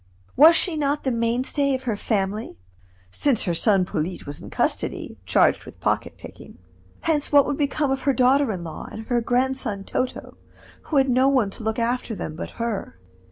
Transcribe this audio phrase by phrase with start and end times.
[0.35, 2.57] Was she not the mainstay of her family
[3.11, 6.57] (since her son Polyte was in custody, charged with pocket picking),
[7.01, 10.37] hence what would become of her daughter in law, and of her grandson Toto,
[10.85, 12.97] who had no one to look after them but her?